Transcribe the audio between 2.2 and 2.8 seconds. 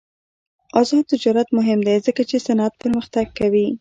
چې صنعت